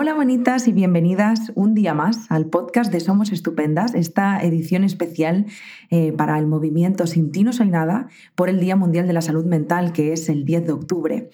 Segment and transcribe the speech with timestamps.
[0.00, 5.46] Hola bonitas y bienvenidas un día más al podcast de Somos Estupendas, esta edición especial
[5.90, 8.06] eh, para el movimiento Sin ti no soy nada
[8.36, 11.30] por el Día Mundial de la Salud Mental que es el 10 de octubre.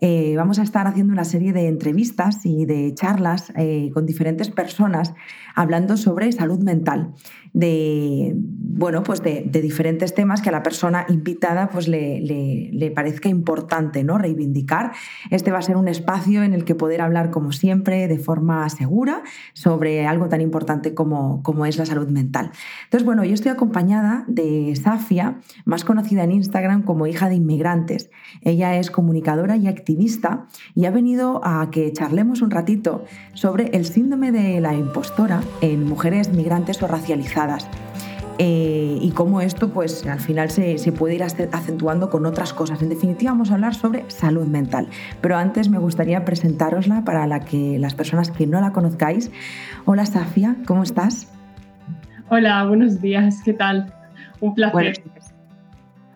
[0.00, 4.50] Eh, vamos a estar haciendo una serie de entrevistas y de charlas eh, con diferentes
[4.50, 5.14] personas
[5.54, 7.14] hablando sobre salud mental,
[7.54, 13.30] de, bueno, pues de, diferentes temas que a la persona invitada pues le, le, parezca
[13.30, 14.18] importante ¿no?
[14.18, 14.92] reivindicar.
[15.30, 18.68] Este va a ser un espacio en el que poder hablar, como siempre, de forma
[18.68, 19.22] segura
[19.54, 22.50] sobre algo tan importante como, como es la salud mental.
[22.84, 28.10] Entonces, bueno, yo estoy acompañada de Safia, más conocida en Instagram como hija de inmigrantes.
[28.42, 29.85] Ella es comunicadora y activista
[30.74, 33.04] y ha venido a que charlemos un ratito
[33.34, 37.68] sobre el síndrome de la impostora en mujeres migrantes o racializadas.
[38.38, 42.82] Eh, y cómo esto pues al final se, puede ir acentuando con otras cosas.
[42.82, 44.88] En definitiva vamos a hablar sobre salud mental,
[45.22, 49.30] pero antes me gustaría presentarosla para la que, las personas que no la conozcáis.
[49.86, 51.32] Hola Safia, ¿cómo estás?
[52.28, 53.94] Hola, buenos días, ¿qué tal?
[54.40, 55.02] Un placer.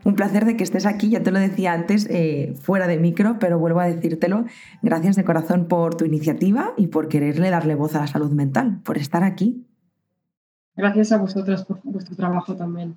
[0.05, 3.39] Un placer de que estés aquí, ya te lo decía antes, eh, fuera de micro,
[3.39, 4.45] pero vuelvo a decírtelo.
[4.83, 8.81] Gracias de corazón por tu iniciativa y por quererle darle voz a la salud mental,
[8.85, 9.67] por estar aquí.
[10.77, 12.97] Gracias a vosotros por vuestro trabajo también.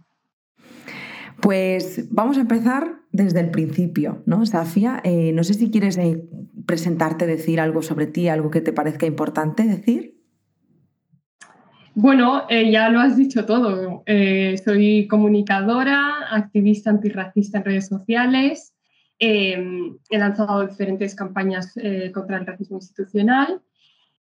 [1.41, 5.01] Pues vamos a empezar desde el principio, ¿no, Safia?
[5.03, 6.23] Eh, no sé si quieres eh,
[6.65, 10.12] presentarte, decir algo sobre ti, algo que te parezca importante decir.
[11.95, 14.03] Bueno, eh, ya lo has dicho todo.
[14.63, 18.73] soy comunicadora, activista antirracista en redes sociales.
[19.19, 21.73] he lanzado diferentes campañas
[22.13, 23.61] contra el racismo institucional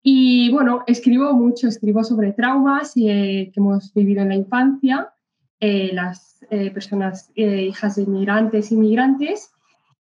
[0.01, 5.09] y bueno, escribo mucho, escribo sobre traumas eh, que hemos vivido en la infancia,
[5.59, 9.51] eh, las eh, personas hijas de inmigrantes, inmigrantes.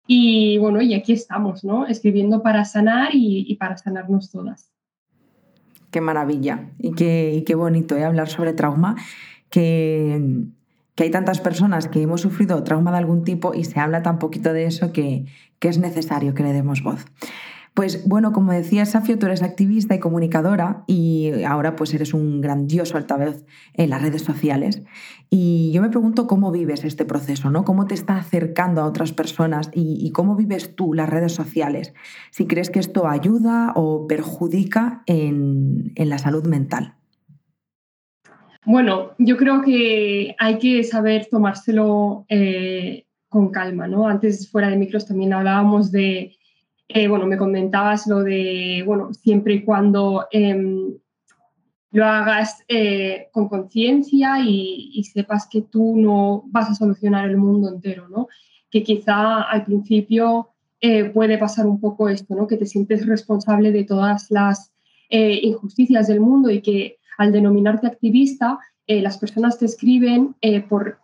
[0.08, 1.86] Y bueno, y aquí estamos, ¿no?
[1.86, 4.72] Escribiendo para sanar y, para sanarnos todas.
[5.94, 8.95] Qué maravilla y qué, qué bonito hablar sobre trauma,
[9.52, 10.41] que,
[10.95, 14.17] que, hay tantas personas que hemos sufrido trauma de algún tipo y se habla tan
[14.17, 15.25] poquito de eso que,
[15.59, 17.06] que es necesario que le demos voz.
[17.73, 22.39] Pues bueno, como decía Safio, tú eres activista y comunicadora y ahora pues eres un
[22.39, 24.84] grandioso altavoz en las redes sociales.
[25.31, 27.66] Y yo me pregunto cómo vives este proceso, ¿no?
[27.66, 31.95] ¿Cómo te está acercando a otras personas y, cómo vives tú las redes sociales?
[32.29, 36.94] Si crees que esto ayuda o perjudica en, la salud mental.
[38.66, 44.07] Bueno, yo creo que hay que saber tomárselo eh, con calma, ¿no?
[44.07, 46.38] Antes fuera de micros también hablábamos de
[46.95, 50.93] eh, bueno, me comentabas lo de, bueno, siempre y cuando em,
[51.89, 57.67] lo hagas eh, con conciencia y, sepas que tú no vas a solucionar el mundo
[57.67, 58.27] entero, ¿no?
[58.69, 60.49] Que quizá al principio
[60.81, 62.45] eh, puede pasar un poco esto, ¿no?
[62.45, 64.71] Que te sientes responsable de todas las
[65.09, 70.35] injusticias del mundo y que al denominarte activista, las personas te escriben
[70.67, 70.97] por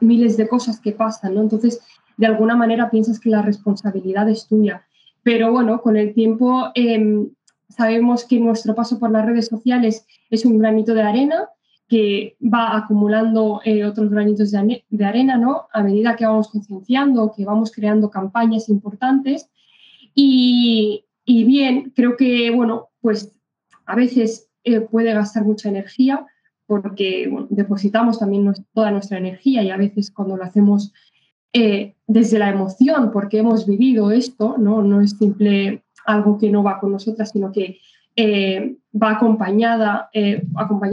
[0.00, 1.42] miles de cosas que pasan, ¿no?
[1.42, 1.80] Entonces,
[2.16, 4.84] de alguna manera piensas que la responsabilidad es tuya
[5.24, 7.30] pero bueno, con el tiempo em,
[7.68, 11.48] sabemos que nuestro paso por las redes sociales es un granito de arena
[11.88, 15.66] que va acumulando eh, otros granitos de, arena, ¿no?
[15.72, 19.50] A medida que vamos concienciando, que vamos creando campañas importantes.
[20.14, 23.32] Y, bien, creo que, bueno, pues
[23.86, 26.26] a veces eh, puede gastar mucha energía
[26.66, 30.92] porque depositamos también toda nuestra energía y a veces cuando lo hacemos
[31.56, 34.82] eh, desde la emoción, porque hemos vivido esto, ¿no?
[34.82, 37.78] no es simple algo que no va con nosotras, sino que
[38.16, 40.42] eh, va acompañada, eh,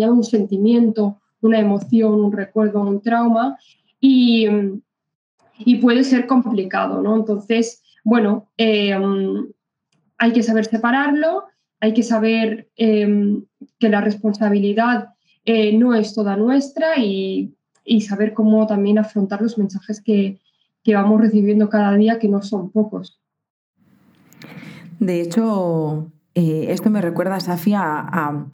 [0.08, 3.58] un sentimiento, una emoción, un recuerdo, un trauma,
[4.00, 4.48] y,
[5.82, 7.16] puede ser complicado, ¿no?
[7.16, 11.46] Entonces, bueno, hay que saber separarlo,
[11.80, 15.10] hay que saber que la responsabilidad
[15.74, 17.56] no es toda nuestra y,
[18.08, 20.40] saber cómo también afrontar los mensajes que,
[20.84, 23.22] que vamos recibiendo cada día, que no son pocos.
[25.00, 28.48] De hecho, eh, esto me recuerda, Safia, a,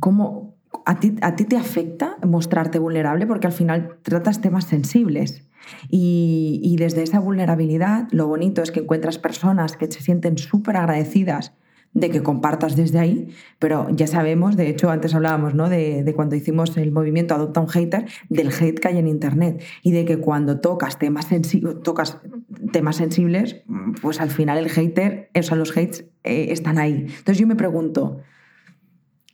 [0.00, 5.48] cómo a ti, a ti, te afecta mostrarte vulnerable porque al final tratas temas sensibles.
[5.88, 10.76] Y, y desde esa vulnerabilidad, lo bonito es que encuentras personas que se sienten súper
[10.76, 11.54] agradecidas
[11.96, 13.28] de que compartas desde ahí,
[13.58, 15.70] pero ya sabemos, de hecho antes hablábamos ¿no?
[15.70, 19.92] de, cuando hicimos el movimiento Adopta un Hater, del hate que hay en Internet y
[19.92, 21.28] de que cuando tocas temas,
[21.82, 22.20] tocas
[22.70, 23.62] temas sensibles,
[24.02, 27.06] pues al final el hater, o sea, los hates eh, están ahí.
[27.08, 28.20] Entonces yo me pregunto,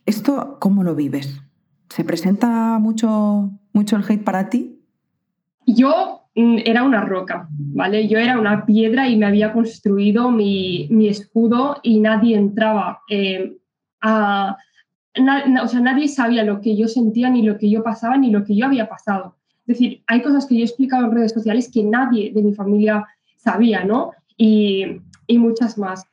[0.05, 1.41] ¿esto cómo lo vives?
[1.89, 4.79] ¿Se presenta mucho, mucho el hate para ti?
[5.67, 8.07] Yo era una roca, ¿vale?
[8.07, 13.01] Yo era una piedra y me había construido mi, escudo y nadie entraba.
[13.09, 13.57] Eh,
[14.01, 14.57] a...
[15.63, 18.43] o sea, nadie sabía lo que yo sentía, ni lo que yo pasaba, ni lo
[18.43, 19.35] que yo había pasado.
[19.65, 22.53] Es decir, hay cosas que yo he explicado en redes sociales que nadie de mi
[22.53, 23.05] familia
[23.37, 24.11] sabía, ¿no?
[24.35, 24.85] Y,
[25.27, 26.05] y muchas más.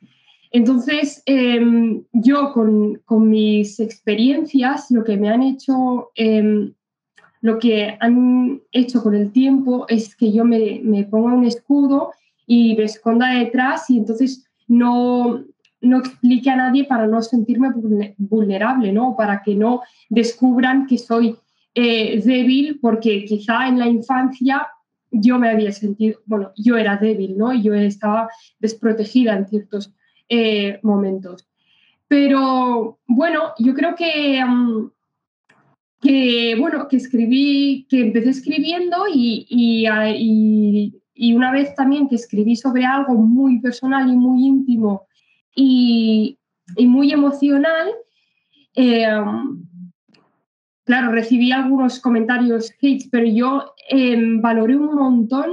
[0.51, 6.73] Entonces, em, yo con, con, mis experiencias, lo que me han hecho, em,
[7.41, 12.11] lo que han hecho con el tiempo es que yo me, me, ponga un escudo
[12.45, 15.43] y me esconda detrás y entonces no,
[15.81, 17.71] no explique a nadie para no sentirme
[18.17, 19.15] vulnerable, ¿no?
[19.17, 21.35] Para que no descubran que soy
[21.73, 24.67] eh, débil, porque quizá en la infancia
[25.09, 27.53] yo me había sentido, bueno, yo era débil, ¿no?
[27.53, 28.29] Yo estaba
[28.59, 29.93] desprotegida en ciertos
[30.29, 31.47] eh, momentos.
[32.07, 34.91] Pero bueno, yo creo que, mm,
[36.01, 42.83] que, bueno, que escribí, que empecé escribiendo y, y, una vez también que escribí sobre
[42.85, 45.07] algo muy personal y muy íntimo
[45.55, 46.37] y,
[46.79, 47.89] muy emocional,
[48.75, 49.05] eh,
[50.83, 55.51] claro, recibí algunos comentarios hates, pero yo em, valoré un montón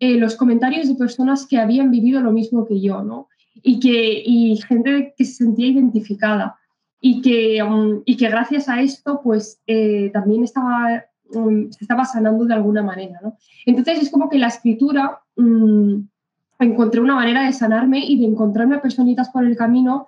[0.00, 3.28] eh, los comentarios de personas que habían vivido lo mismo que yo, ¿no?
[3.62, 6.56] y, que, y gente que se sentía identificada
[7.06, 11.04] y que, um, y que gracias a esto pues eh, también estaba,
[11.34, 13.20] um, se estaba sanando de alguna manera.
[13.22, 13.36] ¿no?
[13.66, 16.08] Entonces es como que la escritura um,
[16.58, 20.06] encontré una manera de sanarme y de encontrarme personitas por el camino,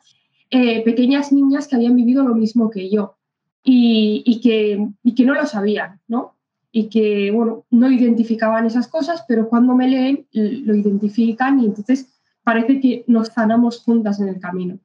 [0.48, 3.18] eh, pequeñas niñas que habían vivido lo mismo que yo
[3.62, 6.32] y, y, que, y que no lo sabían, ¿no?
[6.72, 12.18] y que, bueno, no identificaban esas cosas, pero cuando me leen lo identifican y entonces
[12.42, 14.78] parece que nos sanamos juntas en el camino.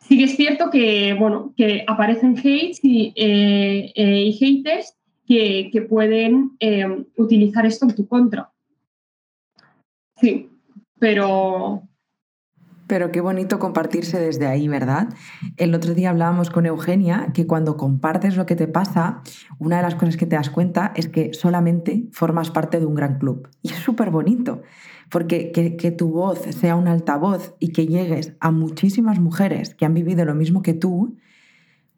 [0.00, 4.94] Sí que es cierto que, bueno, que aparecen hates y, eh, eh, haters
[5.26, 8.50] que, que pueden eh, utilizar esto en tu contra.
[10.16, 10.50] Sí,
[10.98, 11.88] pero,
[12.88, 15.10] pero qué bonito compartirse desde ahí, ¿verdad?
[15.58, 19.22] El otro día hablábamos con Eugenia que cuando compartes lo que te pasa,
[19.58, 22.94] una de las cosas que te das cuenta es que solamente formas parte de un
[22.94, 23.48] gran club.
[23.62, 24.62] Y es súper bonito,
[25.10, 29.94] porque que, tu voz sea un altavoz y que llegues a muchísimas mujeres que han
[29.94, 31.16] vivido lo mismo que tú,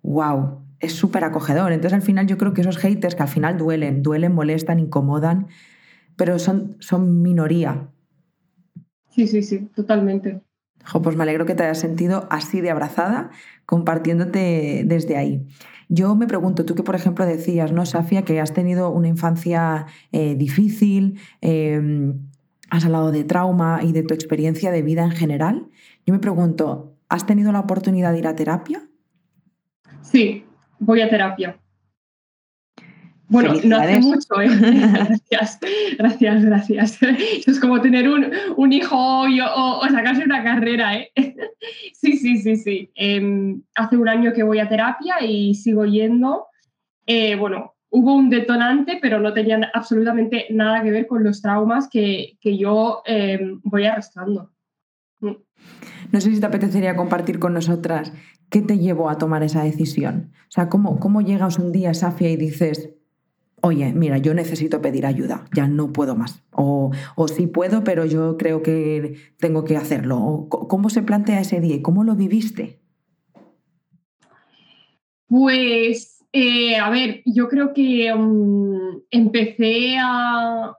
[0.02, 1.72] wow, es súper acogedor.
[1.72, 5.48] Entonces al final yo creo que esos haters que al final duelen, duelen, molestan, incomodan,
[6.16, 7.88] pero son, son minoría.
[9.10, 10.40] Sí, sí, sí, totalmente
[11.02, 13.30] pues me alegro que te hayas sentido así de abrazada
[13.66, 15.46] compartiéndote desde ahí.
[15.88, 19.86] Yo me pregunto, tú que por ejemplo decías, ¿no, Safia, que has tenido una infancia
[20.12, 22.29] eh, difícil, em,
[22.70, 25.66] has hablado de trauma y de tu experiencia de vida en general.
[26.06, 28.82] Yo me pregunto, ¿has tenido la oportunidad de ir a terapia?
[30.02, 30.44] Sí,
[30.78, 31.58] voy a terapia.
[33.28, 34.48] Bueno, no hace mucho, ¿eh?
[35.30, 35.60] Gracias,
[35.96, 36.98] gracias, gracias.
[37.46, 41.12] Es como tener un, hijo o, sacarse una carrera, ¿eh?
[41.92, 42.90] Sí, sí, sí, sí.
[42.96, 46.46] Em, hace un año que voy a terapia y sigo yendo.
[47.06, 51.88] Eh, bueno, hubo un detonante, pero no tenía absolutamente nada que ver con los traumas
[51.88, 54.52] que, yo em, voy arrastrando.
[55.20, 58.12] No sé si te apetecería compartir con nosotras
[58.48, 60.32] qué te llevó a tomar esa decisión.
[60.48, 62.90] O sea, ¿cómo, cómo llegas un día, Safia, y dices,
[63.60, 66.42] oye, mira, yo necesito pedir ayuda, ya no puedo más.
[66.52, 70.46] O, o sí puedo, pero yo creo que tengo que hacerlo.
[70.48, 72.80] ¿Cómo se plantea ese día y cómo lo viviste?
[75.28, 80.76] Pues, eh, a ver, yo creo que mm, empecé a,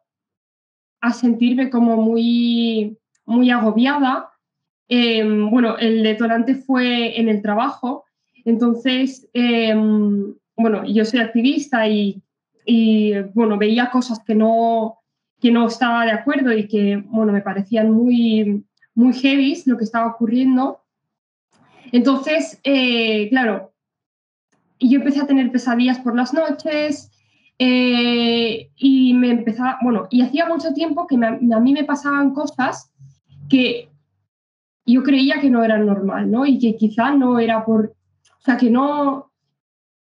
[1.02, 4.32] a, sentirme como muy, muy agobiada.
[4.88, 8.06] Em, bueno, el detonante fue en el trabajo.
[8.46, 12.22] Entonces, em, bueno, yo soy activista y
[13.34, 15.02] bueno, veía cosas que no,
[15.42, 19.84] que no estaba de acuerdo y que bueno, me parecían muy, muy heavy lo que
[19.84, 20.84] estaba ocurriendo.
[21.92, 23.28] Entonces, eh,
[24.82, 27.12] claro, yo empecé a tener pesadillas por las noches
[27.60, 32.92] eh, y me empezaba, bueno, y hacía mucho tiempo que a mí me pasaban cosas
[33.50, 33.90] que
[34.86, 36.46] yo creía que no eran normal, ¿no?
[36.46, 37.94] Y que quizá no era por,
[38.40, 39.32] o sea, que no,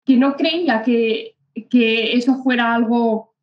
[0.03, 1.36] que no creía que,
[1.70, 3.36] que eso fuera algo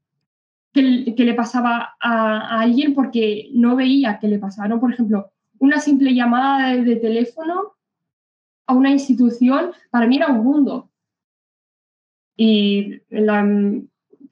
[0.73, 4.79] que, le pasaba a, alguien porque no veía que le pasaba.
[4.79, 7.75] Por ejemplo, una simple llamada de, teléfono
[8.67, 10.91] a una institución para mí era un mundo.
[12.37, 13.01] Y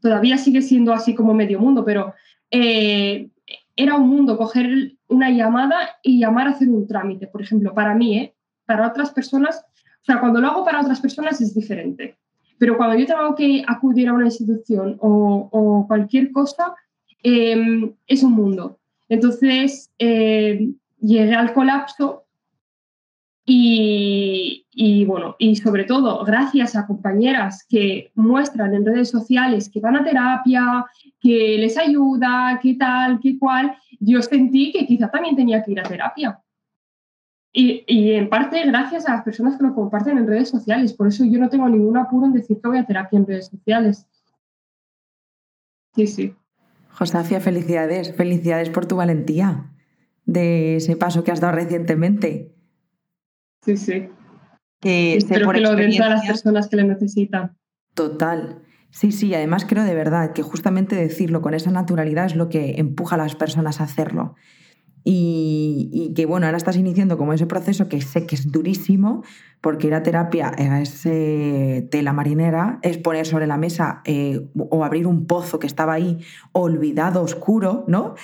[0.01, 2.15] todavía sigue siendo así como medio mundo, pero
[2.51, 3.29] eh,
[3.77, 7.95] era un mundo coger una llamada y llamar a hacer un trámite, por ejemplo, para
[7.95, 8.35] mí, ¿eh?
[8.67, 9.65] para otras personas,
[10.03, 12.17] o sea, cuando lo hago para otras personas es diferente.
[12.59, 16.75] Pero cuando yo tengo que acudir a una institución o, cualquier cosa,
[17.23, 18.79] em, es un mundo.
[19.09, 22.25] Entonces, em, llegué al colapso
[23.47, 24.20] y,
[24.83, 29.97] y bueno, y sobre todo gracias a compañeras que muestran en redes sociales que van
[29.97, 30.87] a terapia,
[31.21, 35.81] que les ayuda, qué tal, qué cual, yo sentí que quizá también tenía que ir
[35.81, 36.41] a terapia.
[37.53, 40.95] Y, y, en parte gracias a las personas que lo comparten en redes sociales.
[40.95, 43.49] Por eso yo no tengo ningún apuro en decir que voy a terapia en redes
[43.49, 44.07] sociales.
[45.95, 46.35] Sí, sí.
[46.93, 48.17] Josafia, felicidades.
[48.17, 49.75] Felicidades por tu valentía
[50.25, 52.55] de ese paso que has dado recientemente.
[53.63, 54.09] Sí, sí.
[54.81, 57.57] Que Espero que lo den todas las personas que le necesitan.
[57.95, 58.63] Total.
[58.91, 62.75] Sí, sí, además creo de verdad que justamente decirlo con esa naturalidad es lo que
[62.79, 64.35] empuja a las personas a hacerlo.
[65.03, 69.23] Y, que bueno, ahora estás iniciando como ese proceso que sé que es durísimo,
[69.61, 71.03] porque ir a terapia es
[71.91, 76.19] tela marinera, es poner sobre la mesa eh, o abrir un pozo que estaba ahí
[76.53, 78.15] olvidado, oscuro, ¿no?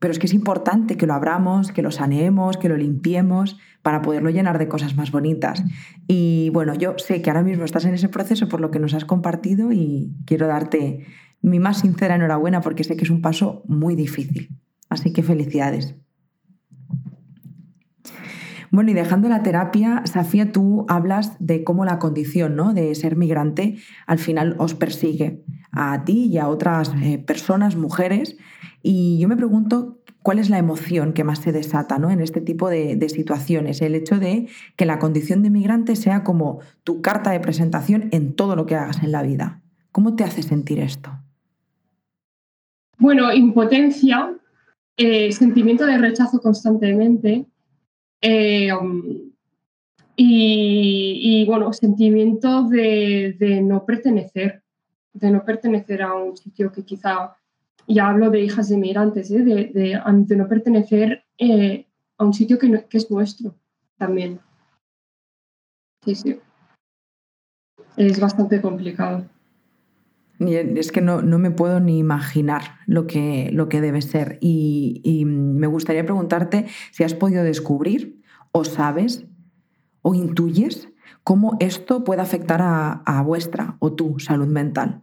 [0.00, 4.02] Pero es que es importante que lo abramos, que lo saneemos, que lo limpiemos para
[4.02, 5.62] poderlo llenar de cosas más bonitas.
[6.08, 8.94] Y bueno, yo sé que ahora mismo estás en ese proceso por lo que nos
[8.94, 11.06] has compartido y quiero darte
[11.42, 14.58] mi más sincera enhorabuena porque sé que es un paso muy difícil.
[14.88, 15.94] Así que felicidades.
[18.70, 22.72] Bueno, y dejando la terapia, Safía, tú hablas de cómo la condición ¿no?
[22.72, 28.36] de ser migrante al final os persigue a ti y a otras eh, personas, mujeres,
[28.82, 32.10] y yo me pregunto cuál es la emoción que más se desata ¿no?
[32.10, 33.82] en este tipo de, situaciones.
[33.82, 38.34] El hecho de que la condición de migrante sea como tu carta de presentación en
[38.34, 39.62] todo lo que hagas en la vida.
[39.92, 41.10] ¿Cómo te hace sentir esto?
[42.98, 44.32] Bueno, impotencia,
[44.96, 47.46] eh, sentimiento de rechazo constantemente
[48.20, 48.70] eh,
[50.16, 54.62] y, bueno, sentimiento de, de no pertenecer,
[55.14, 57.36] de no pertenecer a un sitio que quizá
[57.86, 59.42] ya hablo de hijas de migrantes, ¿eh?
[59.42, 61.86] de, de, no pertenecer eh,
[62.18, 63.54] a un sitio que, que, es nuestro
[63.96, 64.40] también.
[66.04, 66.40] Sí, sí.
[67.96, 69.26] Es bastante complicado.
[70.40, 74.38] Es que no, no, me puedo ni imaginar lo que, lo que debe ser.
[74.40, 79.26] Y, me gustaría preguntarte si has podido descubrir o sabes
[80.00, 80.88] o intuyes
[81.24, 85.02] cómo esto puede afectar a, a vuestra o tu salud mental.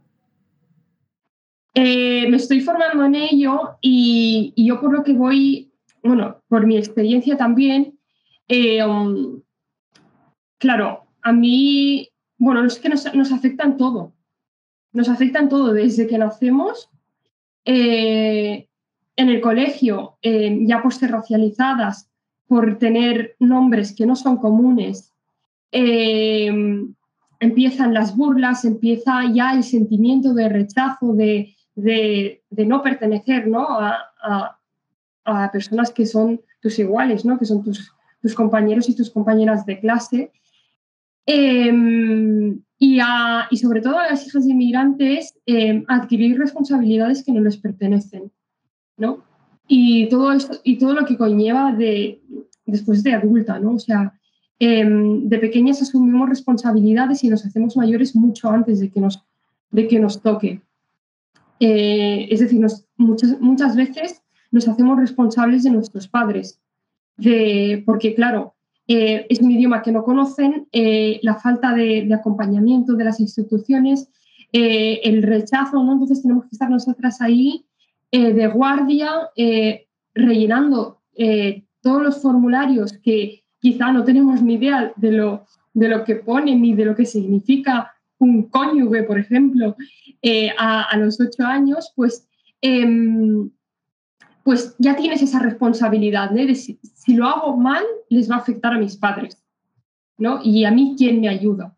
[1.79, 6.75] Eh, me estoy formando en ello y, yo por lo que voy, bueno, por mi
[6.75, 7.99] experiencia también,
[8.47, 9.43] eh, um,
[10.57, 14.16] claro, a mí, bueno, es que nos, nos afectan todo,
[14.97, 16.89] nos afectan todo desde que nacemos.
[17.65, 18.67] Eh,
[19.15, 22.09] en el colegio, ya por racializadas,
[22.47, 25.11] por tener nombres que no son comunes,
[27.39, 33.67] empiezan las burlas, empieza ya el sentimiento de rechazo, de, de, no pertenecer ¿no?
[33.69, 34.53] A,
[35.51, 37.37] personas que son tus iguales, ¿no?
[37.37, 40.31] que son tus, tus compañeros y tus compañeras de clase.
[42.79, 42.99] Y,
[43.49, 48.31] y, sobre todo a las hijas de inmigrantes em, adquirir responsabilidades que no les pertenecen.
[48.97, 49.23] ¿no?
[49.67, 52.21] Y, todo esto, y todo lo que conlleva de,
[52.65, 53.59] después de adulta.
[53.59, 53.73] ¿no?
[53.73, 54.13] O sea,
[54.59, 59.23] em, de pequeñas asumimos responsabilidades y nos hacemos mayores mucho antes de que nos,
[59.71, 60.61] de que nos toque.
[61.59, 62.63] Eh, es decir,
[62.97, 66.61] muchas, muchas veces nos hacemos responsables de nuestros padres,
[67.17, 68.53] de, porque claro,
[68.87, 74.09] eh, es un idioma que no conocen, eh, la falta de, acompañamiento de las instituciones,
[74.53, 75.91] el rechazo, ¿no?
[75.91, 77.65] Entonces tenemos que estar nosotras ahí
[78.11, 79.29] de guardia,
[80.15, 81.01] rellenando
[81.81, 86.55] todos los formularios que quizá no tenemos ni idea de lo, de lo que pone
[86.55, 89.75] ni de lo que significa un cónyuge, por ejemplo,
[90.21, 92.27] eh, a, los ocho años, pues,
[92.61, 93.49] em,
[94.47, 96.79] pues ya tienes esa responsabilidad de si,
[97.13, 99.43] lo hago mal, les va a afectar a mis padres,
[100.17, 100.39] ¿no?
[100.41, 101.75] Y a mí, ¿quién me ayuda?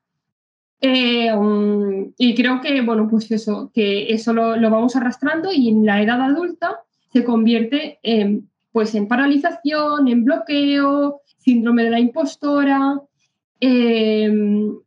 [0.79, 5.83] Eh, um, y creo que, bueno, pues eso, que eso lo, vamos arrastrando y en
[5.83, 13.01] la edad adulta se convierte en, pues en paralización, en bloqueo, síndrome de la impostora,
[13.59, 14.77] em,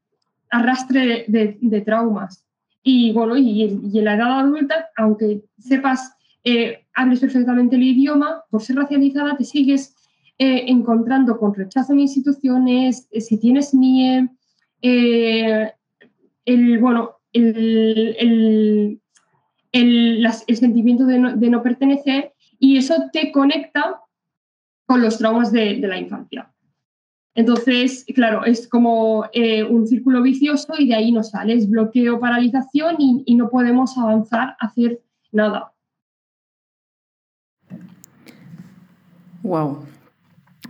[0.52, 2.46] arrastre de, traumas.
[2.84, 8.62] Y bueno, y, en la edad adulta, aunque sepas, eh, hables perfectamente el idioma, por
[8.62, 9.94] ser racializada te sigues
[10.38, 14.28] eh, encontrando con rechazo en instituciones, eh, si tienes NIE,
[16.44, 19.00] el, bueno, el, el,
[19.72, 24.00] el sentimiento de no, de no, pertenecer y eso te conecta
[24.86, 26.52] con los traumas de, la infancia.
[27.34, 32.96] Entonces, claro, es como eh, un círculo vicioso y de ahí no sales, bloqueo, paralización
[32.98, 35.72] y, no podemos avanzar, hacer nada.
[39.42, 39.84] Wow.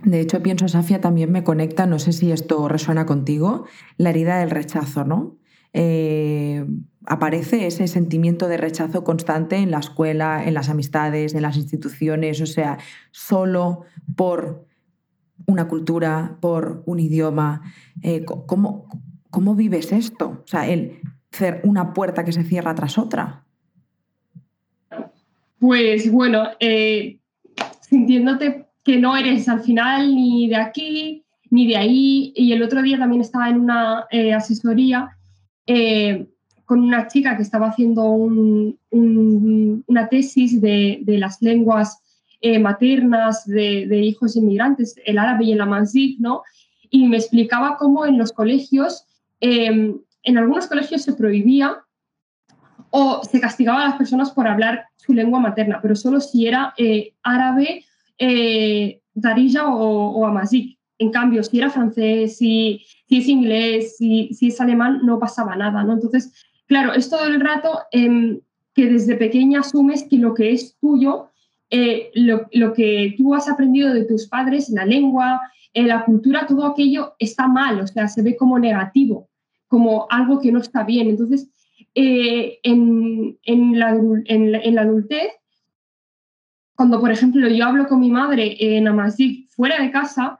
[0.03, 3.65] De hecho, pienso, Safia, también me conecta, no sé si esto resuena contigo,
[3.97, 5.37] la herida del rechazo, ¿no?
[5.71, 6.65] Eh,
[7.05, 12.41] aparece ese sentimiento de rechazo constante en la escuela, en las amistades, en las instituciones,
[12.41, 12.77] o sea,
[13.11, 13.83] solo
[14.15, 14.67] por
[15.45, 17.61] una cultura, por un idioma.
[18.01, 18.87] Eh, ¿cómo,
[19.29, 20.41] ¿Cómo vives esto?
[20.43, 21.01] O sea, el
[21.31, 23.45] ser una puerta que se cierra tras otra.
[25.59, 27.19] Pues bueno, eh,
[27.93, 32.33] sintiéndote que no eres al final ni de aquí ni de ahí.
[32.35, 35.15] Y el otro día también estaba en una eh, asesoría
[35.67, 36.27] eh,
[36.65, 41.99] con una chica que estaba haciendo una tesis de, las lenguas
[42.41, 46.41] eh, maternas de, hijos inmigrantes, el árabe y el amazigh, ¿no?
[46.89, 49.05] Y me explicaba cómo en los colegios,
[49.39, 51.82] en algunos colegios se prohibía
[52.95, 56.75] o se castigaba a las personas por hablar su lengua materna, pero solo si era
[57.23, 57.85] árabe
[58.19, 60.41] eh, Darija o, o.
[60.99, 65.55] En cambio, si era francés, si, si es inglés, si, si, es alemán, no pasaba
[65.55, 65.93] nada, ¿no?
[65.93, 66.31] Entonces,
[66.67, 68.39] claro, es todo el rato em,
[68.75, 71.31] que desde pequeña asumes que lo que es tuyo,
[71.71, 75.41] eh, lo, lo, que tú has aprendido de tus padres, la lengua,
[75.73, 79.29] eh, la cultura, todo aquello está mal, o sea, se ve como negativo,
[79.67, 81.09] como algo que no está bien.
[81.09, 81.49] Entonces,
[81.95, 85.31] eh, en, en, la, en, en la adultez,
[86.75, 90.39] cuando, por ejemplo, yo hablo con mi madre en Amazigh fuera de casa,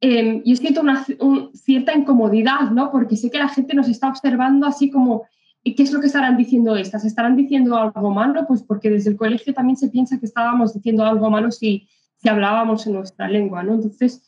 [0.00, 1.06] eh, yo siento una
[1.54, 2.90] cierta incomodidad, ¿no?
[2.90, 5.26] Porque sé que la gente nos está observando así como,
[5.64, 7.06] ¿qué es lo que estarán diciendo estas?
[7.06, 8.46] ¿Estarán diciendo algo malo?
[8.46, 12.28] Pues porque desde el colegio también se piensa que estábamos diciendo algo malo si, si
[12.28, 13.74] hablábamos en nuestra lengua, ¿no?
[13.74, 14.22] Entonces,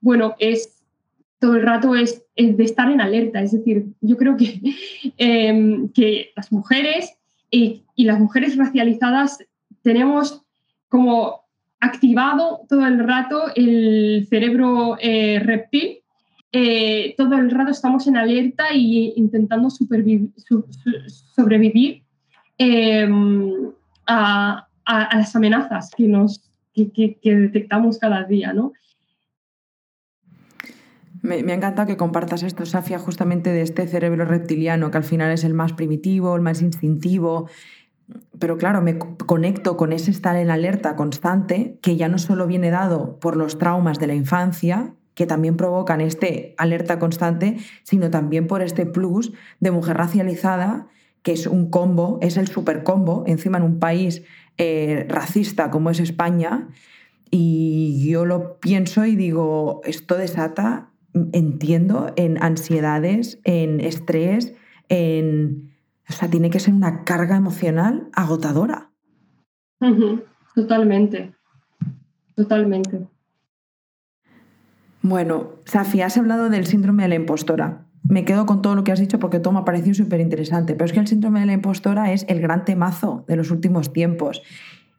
[0.00, 0.81] bueno, es
[1.42, 3.42] todo el rato es, de estar en alerta.
[3.42, 4.60] Es decir, yo creo que,
[5.18, 7.18] em, que las mujeres
[7.50, 9.38] y, las mujeres racializadas
[9.82, 10.42] tenemos
[10.88, 11.42] como
[11.80, 15.98] activado todo el rato el cerebro eh, reptil.
[16.52, 18.78] Eh, todo el rato estamos en alerta e
[19.16, 20.30] intentando sobrevivir
[22.56, 23.72] em,
[24.06, 26.40] a, las amenazas que, nos,
[26.72, 28.52] que, detectamos cada día.
[28.52, 28.72] ¿no?
[31.22, 35.32] Me, me, encanta que compartas esto, Safia, justamente de este cerebro reptiliano, que al final
[35.32, 37.48] es el más primitivo, el más instintivo,
[38.38, 42.70] pero claro, me conecto con ese estar en alerta constante, que ya no solo viene
[42.70, 48.46] dado por los traumas de la infancia, que también provocan este alerta constante, sino también
[48.46, 50.88] por este plus de mujer racializada,
[51.22, 54.22] que es un combo, es el super combo, encima en un país
[54.58, 56.68] eh, racista como es España.
[57.30, 64.54] Y yo lo pienso y digo, esto desata, entiendo, en ansiedades, en estrés,
[64.88, 65.72] en
[66.08, 68.90] o sea, tiene que ser una carga emocional agotadora.
[70.54, 71.32] Totalmente,
[72.34, 73.06] totalmente.
[75.00, 77.86] Bueno, Safi, has hablado del síndrome de la impostora.
[78.04, 80.74] Me quedo con todo lo que has dicho porque todo me ha parecido súper interesante,
[80.74, 83.92] pero es que el síndrome de la impostora es el gran temazo de los últimos
[83.92, 84.42] tiempos.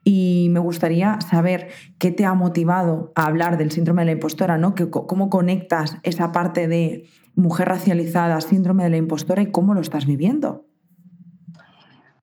[0.04, 4.58] Y me gustaría saber qué te ha motivado a hablar del síndrome de la impostora,
[4.58, 4.76] ¿no?
[4.76, 10.06] ¿Cómo conectas esa parte de mujer racializada, síndrome de la impostora y cómo lo estás
[10.06, 10.66] viviendo?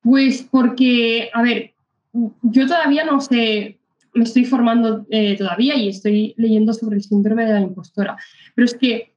[0.03, 1.75] Pues porque, a ver,
[2.43, 3.79] yo todavía no sé,
[4.15, 8.17] me estoy formando eh, todavía y estoy leyendo sobre el síndrome de la impostora,
[8.55, 9.15] pero es que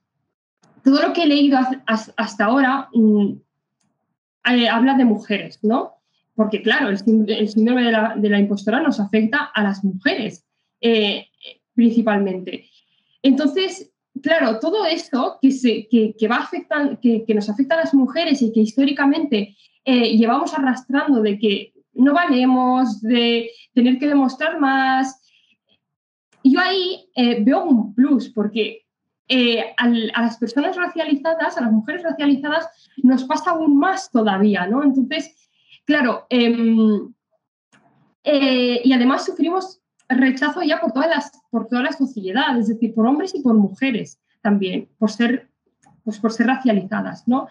[0.83, 3.31] todo lo que he leído hasta ahora mm,
[4.51, 5.93] eh, habla de mujeres, ¿no?
[6.35, 10.45] Porque claro, el, síndrome de la, impostora nos afecta a las mujeres
[10.81, 11.27] eh,
[11.75, 12.69] principalmente.
[13.21, 13.91] Entonces,
[14.21, 17.93] claro, todo esto que, se, que, que va a que, que, nos afecta a las
[17.93, 24.59] mujeres y que históricamente eh, llevamos arrastrando de que no valemos, de tener que demostrar
[24.59, 25.21] más.
[26.43, 28.79] Yo ahí eh, veo un plus, porque
[29.77, 29.87] a
[30.21, 32.67] las personas racializadas, a las mujeres racializadas,
[32.97, 34.83] nos pasa aún más todavía, ¿no?
[34.83, 35.33] Entonces,
[35.85, 37.13] claro, em,
[38.25, 43.07] y además sufrimos rechazo ya por, todas las, por toda la sociedad, es decir, por
[43.07, 45.49] hombres y por mujeres también, por ser,
[46.03, 47.47] pues por ser racializadas, ¿no?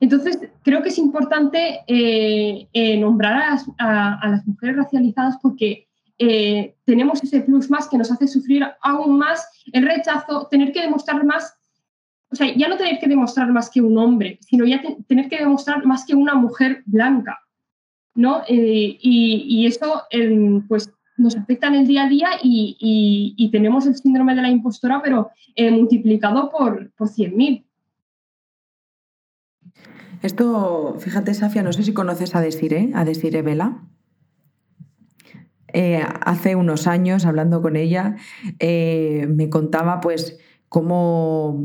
[0.00, 7.22] Entonces, creo que es importante eh, eh, nombrar a las, mujeres racializadas porque eh, tenemos
[7.22, 11.56] ese plus más que nos hace sufrir aún más el rechazo, tener que demostrar más,
[12.30, 15.38] o sea, ya no tener que demostrar más que un hombre, sino ya tener que
[15.38, 17.38] demostrar más que una mujer blanca,
[18.14, 18.42] ¿no?
[18.48, 20.02] y, eso,
[20.68, 25.00] pues, nos afecta en el día a día y, tenemos el síndrome de la impostora,
[25.02, 25.30] pero
[25.72, 27.64] multiplicado por, por 100.000.
[30.22, 33.82] Esto, fíjate, Safia, no sé si conoces a Desire, a Desire Vela.
[35.74, 38.16] eh, hace unos años, hablando con ella,
[38.58, 40.38] eh, me contaba pues
[40.70, 41.62] cómo,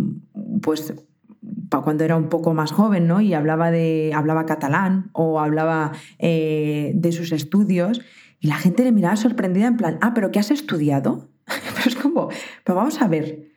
[0.61, 0.93] pues
[1.69, 3.21] cuando era un poco más joven, ¿no?
[3.21, 8.01] Y hablaba, de, hablaba catalán o hablaba eh, de sus estudios
[8.39, 11.29] y la gente le miraba sorprendida en plan, ah, pero ¿qué has estudiado?
[11.45, 12.29] pero es como,
[12.63, 13.49] pero vamos a ver,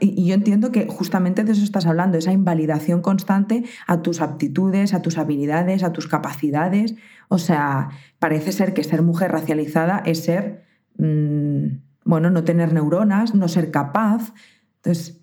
[0.00, 4.94] y, yo entiendo que justamente de eso estás hablando, esa invalidación constante a tus aptitudes,
[4.94, 6.94] a tus habilidades, a tus capacidades.
[7.28, 10.64] O sea, parece ser que ser mujer racializada es ser,
[10.98, 11.66] mm,
[12.04, 14.32] bueno, no tener neuronas, no ser capaz.
[14.76, 15.19] Entonces...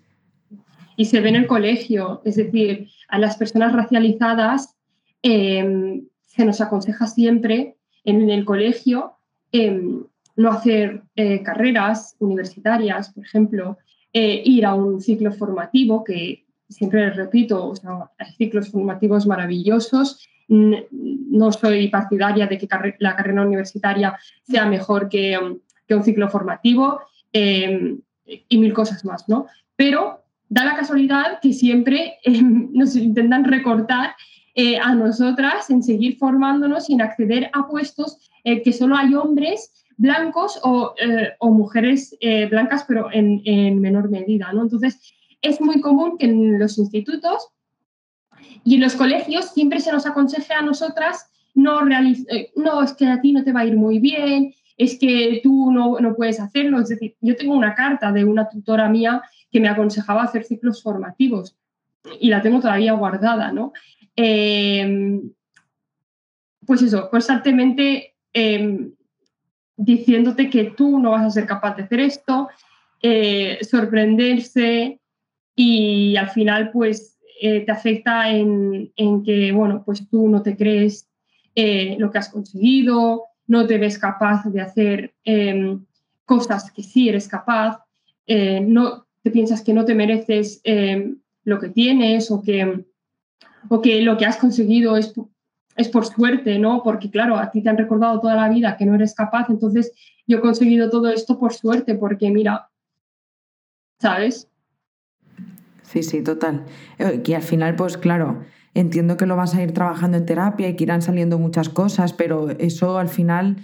[0.98, 4.76] Y se ve en el colegio, es decir, a las personas racializadas
[5.22, 9.12] em, se nos aconseja siempre en el colegio
[9.52, 10.02] em,
[10.34, 13.78] no hacer eh, carreras universitarias, por ejemplo,
[14.12, 17.72] eh, ir a un ciclo formativo que siempre les repito,
[18.18, 20.26] hay ciclos formativos maravillosos.
[20.48, 27.02] No soy partidaria de que la carrera universitaria sea mejor que, um, un ciclo formativo
[27.32, 29.46] em, y mil cosas más, ¿no?
[29.76, 34.14] Pero da la casualidad que siempre em, nos intentan recortar
[34.54, 39.14] eh, a nosotras en seguir formándonos y en acceder a puestos eh, que solo hay
[39.14, 44.52] hombres blancos o, eh, mujeres eh, blancas, pero en, menor medida.
[44.52, 44.62] ¿no?
[44.62, 47.48] Entonces, es muy común que en los institutos
[48.64, 53.06] y en los colegios siempre se nos aconseje a nosotras no, eh, no, es que
[53.06, 56.38] a ti no te va a ir muy bien, es que tú no, no, puedes
[56.38, 56.80] hacerlo.
[56.80, 60.82] Es decir, yo tengo una carta de una tutora mía que me aconsejaba hacer ciclos
[60.82, 61.56] formativos
[62.20, 63.72] y la tengo todavía guardada, ¿no?
[66.66, 68.90] pues eso, constantemente eh,
[69.78, 72.48] diciéndote que tú no vas a ser capaz de hacer esto,
[73.00, 75.00] eh, sorprenderse
[75.54, 78.90] y al final pues eh, te afecta en,
[79.24, 81.08] que, bueno, pues tú no te crees
[81.54, 85.84] eh, lo que has conseguido, no te ves capaz de hacer em,
[86.24, 87.78] cosas que sí eres capaz,
[88.26, 92.84] no piensas que no te mereces em, lo que tienes o que,
[93.68, 95.12] o que lo que has conseguido es
[95.78, 96.82] es por suerte, ¿no?
[96.82, 99.92] Porque claro, a ti te han recordado toda la vida que no eres capaz, entonces
[100.26, 102.68] yo he conseguido todo esto por suerte, porque mira,
[104.00, 104.48] ¿sabes?
[105.82, 106.66] Sí, sí, total.
[107.24, 108.42] Que al final, pues claro,
[108.74, 112.12] entiendo que lo vas a ir trabajando en terapia y que irán saliendo muchas cosas,
[112.12, 113.58] pero eso al final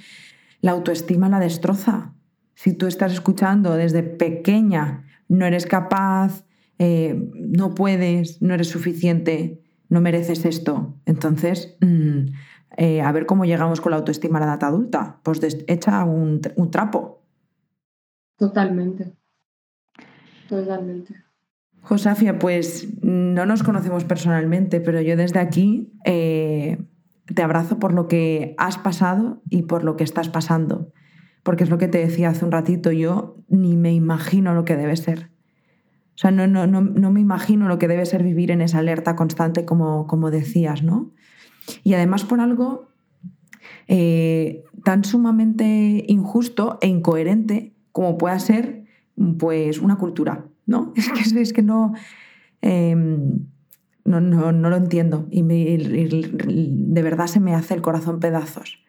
[0.61, 2.15] la autoestima la destroza.
[2.55, 6.45] Si tú estás escuchando desde pequeña, no eres capaz,
[6.79, 10.99] eh, no puedes, no eres suficiente, no mereces esto.
[11.07, 12.27] Entonces, mm,
[12.77, 15.21] eh, a ver cómo llegamos con la autoestima a la edad adulta.
[15.23, 17.23] Pues echa un, trapo.
[18.37, 19.13] Totalmente.
[20.49, 21.15] Totalmente.
[21.83, 26.79] Josafia, pues no nos conocemos personalmente, pero yo desde aquí eh,
[27.33, 30.93] te abrazo por lo que has pasado y por lo que estás pasando.
[31.45, 34.77] Porque es lo que te decía hace un ratito, yo ni me imagino lo que
[34.77, 35.31] debe ser.
[36.15, 39.15] O sea, no, no, no, me imagino lo que debe ser vivir en esa alerta
[39.15, 41.13] constante, como, como decías, ¿no?
[41.83, 42.89] Y además por algo
[43.89, 48.85] eh, tan sumamente injusto e incoherente como pueda ser
[49.39, 50.93] pues, una cultura, ¿no?
[50.97, 51.95] Es que, es que no,
[52.61, 53.47] em,
[54.05, 58.85] no, no, no, lo entiendo y, de verdad se me hace el corazón pedazos.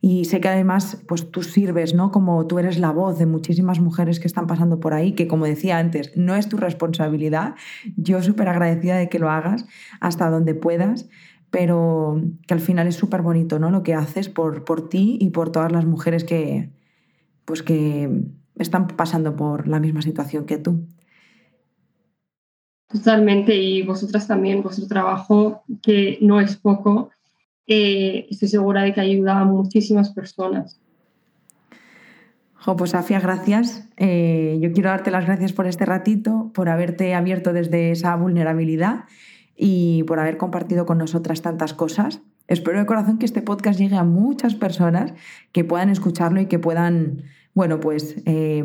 [0.00, 2.10] Y sé que además pues tú sirves, ¿no?
[2.10, 5.44] Como tú eres la voz de muchísimas mujeres que están pasando por ahí, que como
[5.44, 7.54] decía antes, no es tu responsabilidad.
[7.96, 9.66] Yo súper agradecida de que lo hagas
[10.00, 11.08] hasta donde puedas,
[11.50, 13.70] pero que al final es súper bonito, ¿no?
[13.70, 16.70] Lo que haces por, por ti y por todas las mujeres que,
[17.44, 18.24] pues que
[18.56, 20.86] están pasando por la misma situación que tú.
[22.88, 27.10] Totalmente, y vosotras también, vuestro trabajo, que no es poco,
[27.70, 30.80] estoy segura de que ayuda a muchísimas personas.
[32.54, 33.88] Jo, pues Afia, gracias.
[33.96, 39.04] Eh, yo quiero darte las gracias por este ratito, por haberte abierto desde esa vulnerabilidad
[39.56, 42.20] y por haber compartido con nosotras tantas cosas.
[42.48, 45.14] Espero de corazón que este podcast llegue a muchas personas
[45.52, 47.22] que puedan escucharlo y que puedan,
[47.54, 48.64] bueno, pues eh,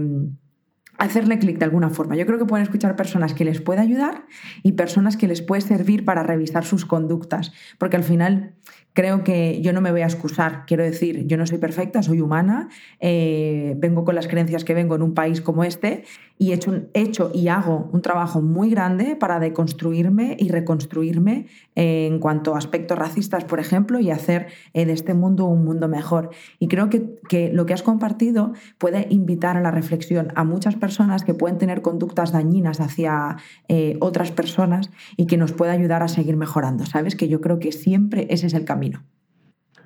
[1.06, 2.16] hacerle clic de alguna forma.
[2.16, 4.26] Yo creo que pueden escuchar personas que les pueda ayudar
[4.64, 8.54] y personas que les puede servir para revisar sus conductas, porque al final
[8.96, 10.64] creo que yo no me voy a excusar.
[10.66, 14.96] Quiero decir, yo no soy perfecta, soy humana, eh, vengo con las creencias que vengo
[14.96, 16.06] en un país como este
[16.40, 22.20] y he hecho, hecho y hago un trabajo muy grande para deconstruirme y reconstruirme en
[22.20, 26.30] cuanto a aspectos racistas, por ejemplo, y hacer eh, de este mundo un mundo mejor.
[26.58, 30.76] Y creo que, que lo que has compartido puede invitar a la reflexión a muchas
[30.76, 30.95] personas
[31.26, 36.08] que pueden tener conductas dañinas hacia eh, otras personas y que nos puede ayudar a
[36.08, 36.86] seguir mejorando.
[36.86, 37.16] ¿Sabes?
[37.16, 39.04] Que yo creo que siempre ese es el camino.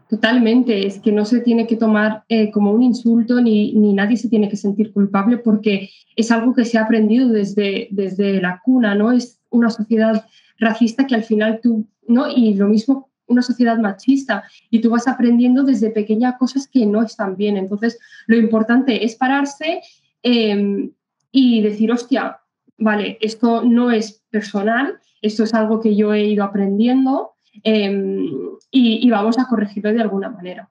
[0.10, 4.18] Totalmente, es que no se tiene que tomar eh, como un insulto ni, ni, nadie
[4.18, 8.60] se tiene que sentir culpable porque es algo que se ha aprendido desde, desde la
[8.64, 9.12] cuna, ¿no?
[9.12, 10.26] Es una sociedad
[10.58, 12.28] racista que al final tú, ¿no?
[12.28, 17.04] Y lo mismo una sociedad machista y tú vas aprendiendo desde pequeña cosas que no
[17.04, 17.56] están bien.
[17.56, 19.82] Entonces, lo importante es pararse
[20.24, 20.92] em,
[21.32, 22.40] y decir, hostia,
[22.78, 28.30] vale, esto no es personal, esto es algo que yo he ido aprendiendo Em,
[28.72, 30.70] y, vamos a corregirlo de alguna manera.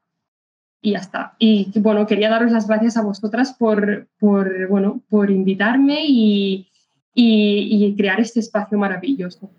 [0.81, 1.35] Y ya está.
[1.39, 6.69] Y bueno, quería daros las gracias a vosotras por, por, bueno, por invitarme y,
[7.15, 9.51] y, crear este espacio maravilloso.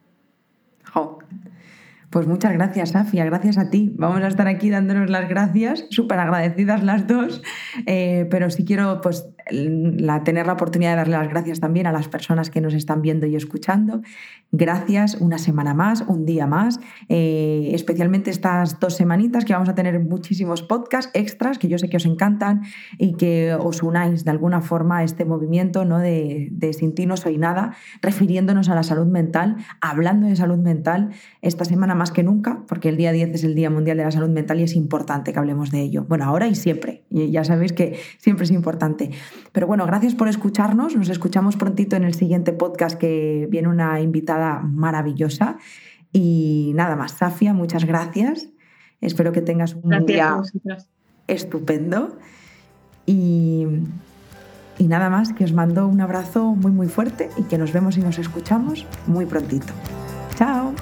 [2.10, 3.94] Pues muchas gracias, Safia, gracias a ti.
[3.96, 7.44] Vamos a estar aquí dándonos las gracias, súper agradecidas las dos,
[7.86, 11.92] eh, pero sí quiero pues, la, tener la oportunidad de darle las gracias también a
[11.92, 14.02] las personas que nos están viendo y escuchando.
[14.52, 19.76] Gracias una semana más, un día más, eh, especialmente estas dos semanitas que vamos a
[19.76, 22.62] tener muchísimos podcasts extras que yo sé que os encantan
[22.98, 26.00] y que os unáis de alguna forma a este movimiento ¿no?
[26.00, 30.58] de, de Sin ti no soy nada, refiriéndonos a la salud mental, hablando de salud
[30.58, 31.10] mental
[31.42, 34.12] esta semana más que nunca, porque el día 10 es el Día Mundial de la
[34.12, 36.06] Salud Mental y es importante que hablemos de ello.
[36.08, 39.12] Bueno, ahora y siempre, y ya sabéis que siempre es importante.
[39.52, 44.00] Pero bueno, gracias por escucharnos, nos escuchamos prontito en el siguiente podcast que viene una
[44.02, 45.58] invitada maravillosa.
[46.12, 48.50] Y nada más, Safia, muchas gracias.
[49.02, 50.42] Espero que tengas un día
[51.28, 52.18] estupendo.
[53.06, 53.66] Y,
[54.78, 57.98] y nada más, que os mando un abrazo muy muy fuerte y que nos vemos
[57.98, 59.74] y nos escuchamos muy prontito.
[60.36, 60.74] Chao.